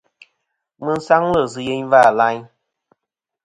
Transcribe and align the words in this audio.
Mi 0.83 0.93
sangli 1.07 1.41
si 1.53 1.61
yeyn 1.67 1.85
va 1.91 2.01
layn. 2.17 2.41